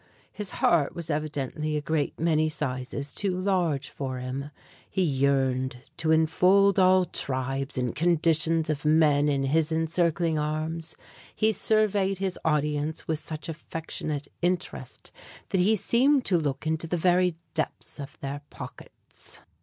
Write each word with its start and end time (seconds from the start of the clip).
His 0.33 0.49
heart 0.65 0.95
was 0.95 1.11
evidently 1.11 1.77
a 1.77 1.79
great 1.81 2.19
many 2.19 2.49
sizes 2.49 3.13
too 3.13 3.37
large 3.37 3.87
for 3.87 4.17
him. 4.17 4.49
He 4.89 5.03
yearned 5.03 5.83
to 5.97 6.09
enfold 6.09 6.79
all 6.79 7.05
tribes 7.05 7.77
and 7.77 7.93
conditions 7.95 8.67
of 8.67 8.83
men 8.83 9.29
in 9.29 9.43
his 9.43 9.71
encircling 9.71 10.39
arms. 10.39 10.95
He 11.35 11.51
surveyed 11.51 12.17
his 12.17 12.39
audience 12.43 13.07
with 13.07 13.19
such 13.19 13.47
affectionate 13.47 14.27
interest 14.41 15.11
that 15.49 15.61
he 15.61 15.75
seemed 15.75 16.25
to 16.25 16.37
look 16.39 16.65
into 16.65 16.87
the 16.87 16.97
very 16.97 17.35
depths 17.53 17.99
of 17.99 18.17
their 18.21 18.41
pockets. 18.49 19.41